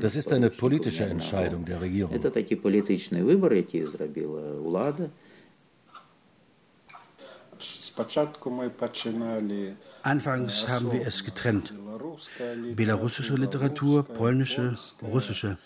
[0.00, 2.12] Das ist eine politische Entscheidung der Regierung.
[10.02, 11.72] Anfangs haben wir es getrennt.
[12.74, 15.58] Belarussische Literatur, polnische, russische.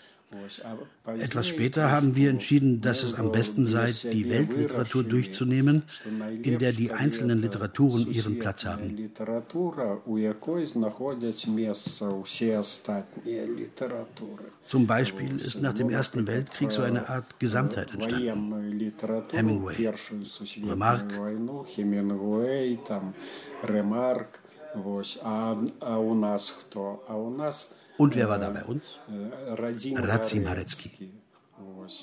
[1.05, 5.83] Etwas später haben wir entschieden, dass es am besten sei, die Weltliteratur durchzunehmen,
[6.41, 9.11] in der die einzelnen Literaturen ihren Platz haben.
[14.67, 18.63] Zum Beispiel ist nach dem Ersten Weltkrieg so eine Art Gesamtheit entstanden.
[19.31, 19.89] Hemingway,
[20.63, 21.19] Remarque,
[28.01, 28.99] und wer war da bei uns?
[29.95, 30.89] Razi Marecki.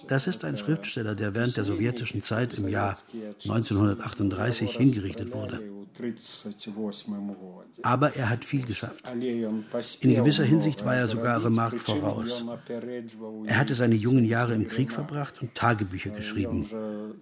[0.07, 2.97] Das ist ein Schriftsteller, der während der sowjetischen Zeit im Jahr
[3.45, 5.61] 1938 hingerichtet wurde.
[7.83, 9.05] Aber er hat viel geschafft.
[10.01, 12.45] In gewisser Hinsicht war er sogar Remarque voraus.
[13.47, 16.69] Er hatte seine jungen Jahre im Krieg verbracht und Tagebücher geschrieben.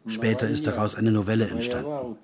[0.06, 2.16] Später ist daraus eine Novelle entstanden.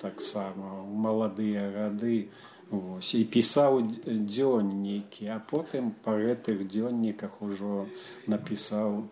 [2.71, 7.87] Ось, і писав дзённікі, а потым па гэтых дзённіках ужо
[8.27, 9.07] напісаў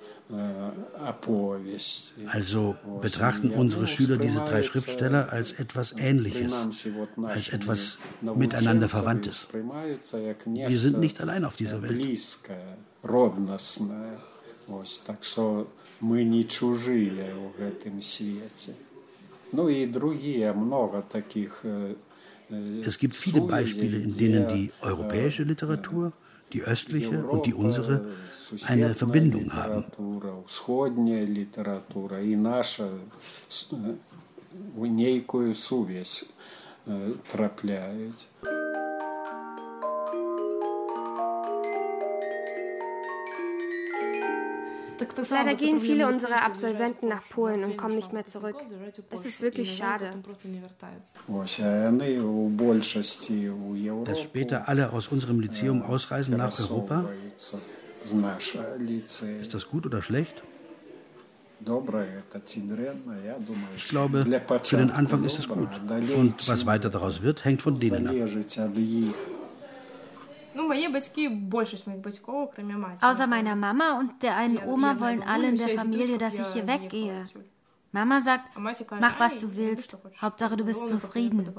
[2.34, 6.52] Also betrachten unsere Schüler diese drei Schriftsteller als etwas Ähnliches,
[7.24, 9.48] als etwas miteinander Verwandtes.
[9.52, 12.02] Wir sind nicht allein auf dieser Welt.
[16.02, 18.76] Мы не чужие ў гэтым свеце.
[19.52, 21.66] Ну і другія много таких
[22.86, 26.14] Es gibt viele Beispiele, in denen die europäische Literatur,
[26.54, 28.06] die östliche und die unsere
[28.66, 29.86] eine Verbindung haben.
[34.90, 36.26] некую сувязь
[37.28, 38.28] трапляють.
[45.31, 48.57] Leider gehen viele unserer Absolventen nach Polen und kommen nicht mehr zurück.
[49.11, 50.11] Es ist wirklich schade.
[54.05, 57.09] Dass später alle aus unserem Lyzeum ausreisen nach Europa?
[59.41, 60.43] Ist das gut oder schlecht?
[63.77, 65.69] Ich glaube, für den Anfang ist es gut.
[66.17, 68.15] Und was weiter daraus wird, hängt von denen ab.
[73.01, 76.67] Außer meiner Mama und der einen Oma wollen alle in der Familie, dass ich hier
[76.69, 77.25] weggehe.
[77.93, 78.57] Mama sagt,
[79.01, 81.53] mach was du willst, Hauptsache du bist zufrieden.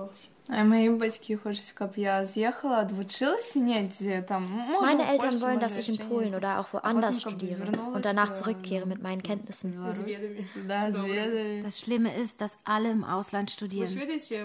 [4.82, 9.04] Meine Eltern wollen, dass ich in Polen oder auch woanders studiere und danach zurückkehre mit
[9.04, 9.78] meinen Kenntnissen.
[11.64, 13.90] Das Schlimme ist, dass alle im Ausland studieren.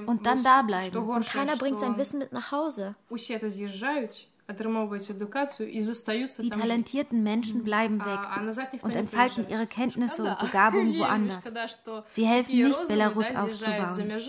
[0.07, 0.97] Und dann da bleiben.
[0.97, 2.97] Und keiner bringt sein Wissen mit nach Hause.
[4.49, 11.45] Die talentierten Menschen bleiben weg und entfalten ihre Kenntnisse und Begabungen woanders.
[12.11, 14.21] Sie helfen nicht, Belarus aufzubauen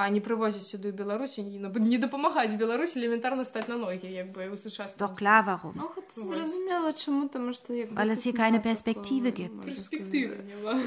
[0.00, 1.42] а не привозять сюди в Білорусі,
[1.74, 5.12] не допомагають Білорусі елементарно стати на ноги, якби у сучасному.
[5.12, 5.72] Doch klar, warum?
[5.74, 8.02] Ну, зрозуміло, чому, тому що якби...
[8.02, 9.64] Weil es hier keine Perspektive gibt.
[9.64, 10.36] Перспективи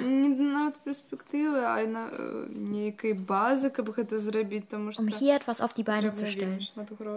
[0.04, 2.10] Не навіть перспективи, а на
[2.50, 5.04] ніякої бази, аби це зробити, тому що...
[5.04, 6.60] Um hier etwas auf die Beine zu stellen,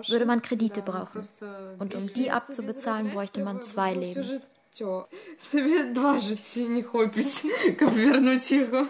[0.08, 1.22] würde man Kredite brauchen.
[1.78, 4.40] Und um die abzubezahlen, bräuchte man zwei Leben.
[5.52, 7.44] Тобі два житті не хопить,
[7.76, 8.86] щоб вернути його.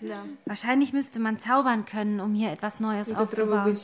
[0.00, 0.24] Ja.
[0.46, 3.76] Wahrscheinlich müsste man zaubern können, um hier etwas Neues aufzubauen.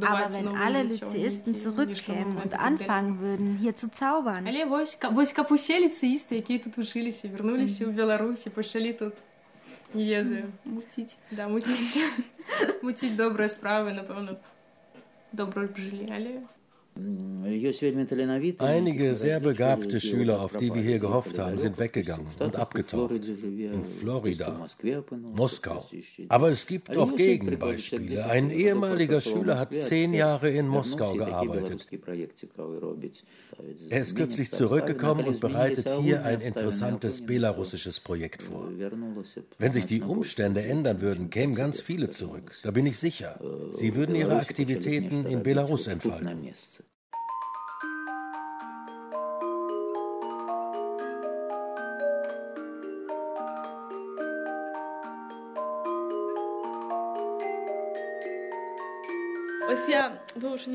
[0.00, 4.46] Aber wenn alle Lyzeisten zurückkämen und anfangen würden, hier zu zaubern.
[5.16, 9.14] Ось капусе ліцеїсти, які тут училися, вернулися в Білорусь і почали тут,
[9.94, 11.16] не ведаю, мутить.
[11.30, 11.98] Да, мутить.
[12.82, 14.36] мутить добрі справи, напевно,
[15.32, 16.40] добре б жили, але...
[18.57, 23.11] Einige sehr begabte Schüler, auf die wir hier gehofft haben, sind weggegangen und abgetaucht.
[23.11, 24.67] In Florida,
[25.35, 25.89] Moskau.
[26.27, 28.25] Aber es gibt auch Gegenbeispiele.
[28.25, 31.87] Ein ehemaliger Schüler hat zehn Jahre in Moskau gearbeitet.
[33.89, 38.69] Er ist kürzlich zurückgekommen und bereitet hier ein interessantes belarussisches Projekt vor.
[39.57, 42.55] Wenn sich die Umstände ändern würden, kämen ganz viele zurück.
[42.63, 43.39] Da bin ich sicher.
[43.71, 46.51] Sie würden ihre Aktivitäten in Belarus entfalten.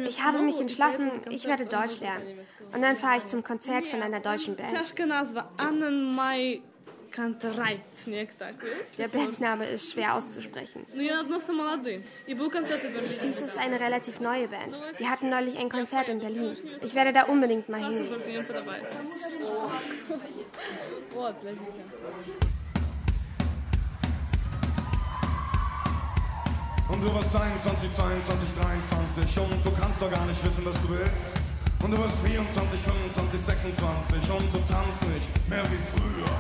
[0.07, 2.39] Ich habe mich entschlossen, ich werde Deutsch lernen.
[2.73, 4.73] Und dann fahre ich zum Konzert von einer deutschen Band.
[8.99, 10.87] Der Bandname ist schwer auszusprechen.
[13.23, 14.83] Dies ist eine relativ neue Band.
[14.99, 16.57] Die hatten neulich ein Konzert in Berlin.
[16.83, 18.07] Ich werde da unbedingt mal hin.
[26.89, 30.91] Und du wirst 21, 22, 23 und du kannst doch gar nicht wissen, was du
[30.91, 31.35] willst.
[31.83, 36.31] Und du wirst 24, 25, 26 und du tanzt nicht mehr wie früher.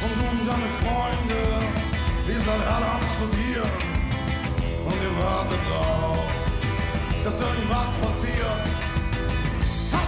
[0.00, 1.40] Und du und deine Freunde,
[2.26, 3.70] ihr seid alle am Studieren
[4.86, 6.24] und ihr wartet drauf,
[7.22, 8.93] dass irgendwas passiert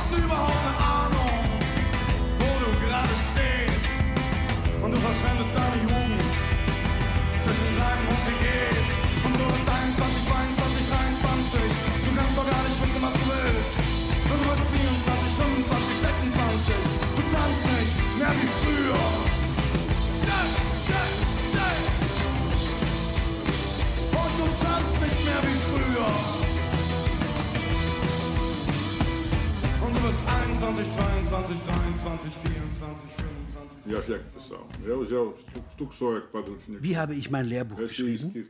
[0.07, 1.31] hast du überhaupt eine Ahnung,
[2.39, 3.87] wo du gerade stehst?
[4.83, 6.23] Und du verschwendest deine Jugend
[7.41, 8.46] zwischen Bleiben und Begehen.
[30.57, 33.77] 21, 22, 23, 24, 25.
[36.81, 38.49] Wie habe ich mein Lehrbuch geschrieben?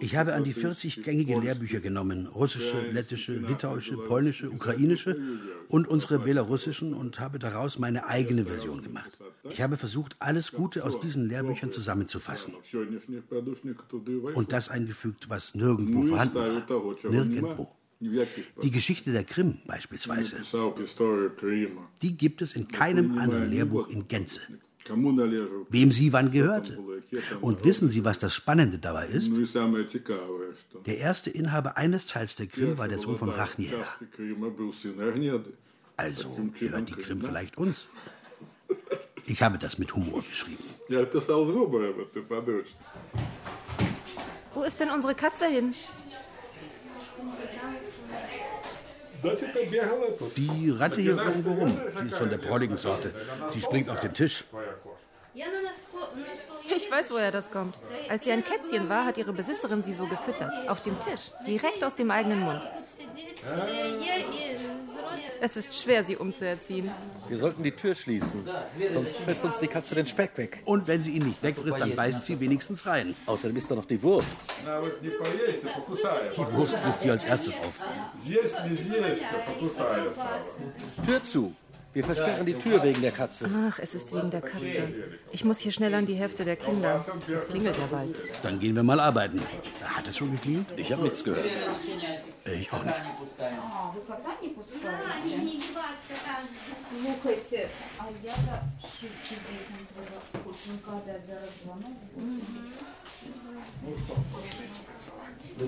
[0.00, 2.28] Ich habe an die 40 gängigen Lehrbücher genommen.
[2.28, 5.18] Russische, lettische, litauische, polnische, ukrainische
[5.68, 9.10] und unsere belarussischen und habe daraus meine eigene Version gemacht.
[9.50, 12.54] Ich habe versucht, alles Gute aus diesen Lehrbüchern zusammenzufassen.
[14.34, 17.10] Und das eingefügt, was nirgendwo vorhanden war.
[17.10, 17.68] Nirgendwo.
[18.62, 20.36] Die Geschichte der Krim beispielsweise,
[22.02, 24.40] die gibt es in keinem anderen Lehrbuch in Gänze.
[25.70, 26.78] Wem sie wann gehörte.
[27.40, 29.32] Und wissen Sie, was das Spannende dabei ist?
[30.86, 33.86] Der erste Inhaber eines Teils der Krim war der Sohn von Rachniela.
[35.96, 36.28] Also
[36.58, 37.86] gehört die Krim vielleicht uns.
[39.26, 40.64] Ich habe das mit Humor geschrieben.
[44.54, 45.74] Wo ist denn unsere Katze hin?
[50.36, 51.80] Die rannte hier irgendwo rum.
[52.00, 53.10] Sie ist von der prolligen Sorte.
[53.48, 54.44] Sie springt auf den Tisch.
[56.76, 57.78] Ich weiß, woher das kommt.
[58.08, 60.52] Als sie ein Kätzchen war, hat ihre Besitzerin sie so gefüttert.
[60.68, 61.32] Auf dem Tisch.
[61.46, 62.70] Direkt aus dem eigenen Mund.
[65.40, 66.90] Es ist schwer, sie umzuerziehen.
[67.28, 68.48] Wir sollten die Tür schließen.
[68.92, 70.62] Sonst frisst uns die Katze den Speck weg.
[70.64, 73.14] Und wenn sie ihn nicht wegfrisst, dann beißt sie wenigstens rein.
[73.26, 74.36] Außerdem ist da noch die Wurst.
[75.02, 77.74] Die Wurst frisst sie als erstes auf.
[81.04, 81.54] Tür zu.
[81.93, 83.49] Wir versperren die Tür wegen der Katze.
[83.67, 84.93] Ach, es ist wegen der Katze.
[85.31, 87.03] Ich muss hier schnell an die Hälfte der Kinder.
[87.33, 88.15] Es klingelt ja bald.
[88.43, 89.41] Dann gehen wir mal arbeiten.
[89.83, 90.67] Hat es schon geklingelt?
[90.75, 91.45] Ich habe nichts gehört.
[92.45, 92.95] Ich auch nicht.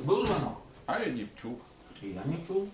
[0.05, 0.61] Був звонок?
[0.85, 1.59] А я не чув.
[2.01, 2.67] Я не чув.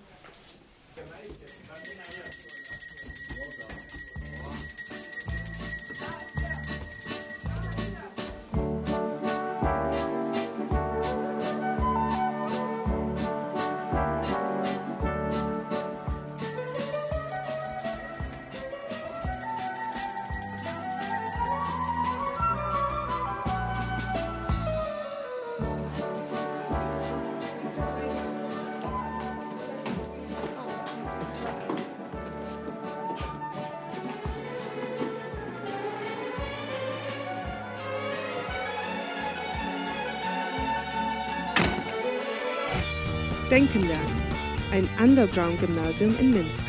[43.52, 44.22] Denken lernen.
[44.70, 46.62] Ein Underground-Gymnasium in Minsk.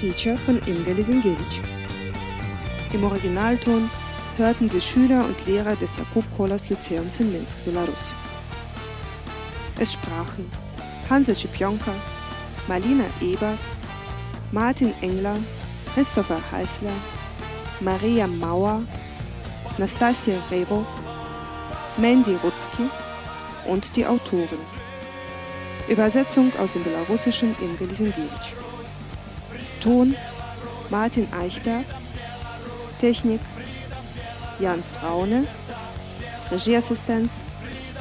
[0.00, 1.60] Feature von Inge Lisinkiewicz.
[2.92, 3.88] Im Originalton
[4.36, 8.12] hörten Sie Schüler und Lehrer des Jakub Kolas Lyzeums in Minsk, Belarus.
[9.78, 10.50] Es sprachen
[11.08, 11.92] Hanse Schipionka,
[12.66, 13.60] Marlina Ebert,
[14.50, 15.36] Martin Engler,
[15.94, 16.90] Christopher Heißler,
[17.78, 18.82] Maria Mauer,
[19.78, 20.84] Nastasia Revo,
[21.96, 22.90] Mandy Rutzki
[23.68, 24.75] und die Autoren.
[25.88, 28.52] Übersetzung aus dem Belarussischen Inge Lisinkiewicz.
[29.80, 30.14] Ton
[30.90, 31.84] Martin Eichberg.
[33.00, 33.40] Technik
[34.58, 35.46] Jan Fraune.
[36.50, 37.42] Regieassistenz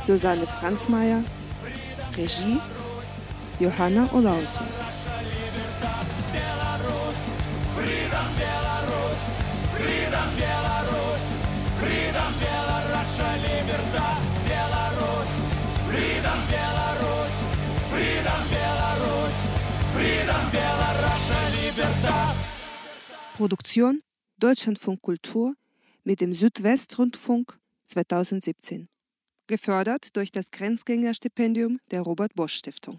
[0.05, 1.23] Susanne Franzmeier.
[2.17, 2.59] Regie
[3.59, 4.61] Johanna Olausu.
[23.36, 24.01] Produktion
[24.38, 25.55] Deutschlandfunk Kultur
[26.05, 28.88] mit dem Südwestrundfunk 2017.
[29.47, 32.97] Gefördert durch das Grenzgängerstipendium der Robert Bosch Stiftung.